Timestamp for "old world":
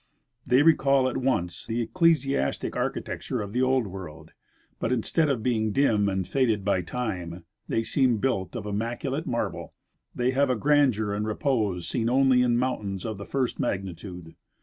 3.61-4.31